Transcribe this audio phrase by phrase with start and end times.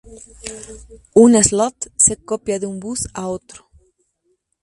[1.23, 3.69] Un 'slot' se copia de un bus a otro.